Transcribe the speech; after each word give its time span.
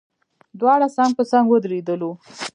دواړه 0.59 0.87
څنګ 0.95 1.11
په 1.17 1.23
څنګ 1.31 1.45
ودرېدلو. 1.49 2.11